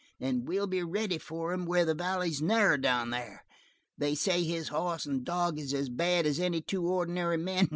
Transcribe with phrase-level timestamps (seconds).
[0.19, 3.45] We'll be ready for him where the valley's narrow down there.
[3.99, 7.69] They say his hoss and his dog is as bad as any two ordinary men.